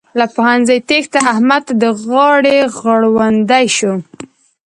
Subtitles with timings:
[0.19, 3.93] له پوهنځي تېښته؛ احمد ته د غاړې غړوندی شو.